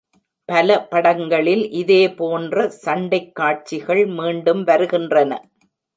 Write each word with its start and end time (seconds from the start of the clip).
பல 0.49 0.85
படங்களில் 0.85 1.61
இதேபோன்ற 1.71 2.67
சண்டைக் 2.77 3.35
காட்சிகள் 3.35 4.05
மீண்டும் 4.13 4.63
வருகின்றன. 4.63 5.31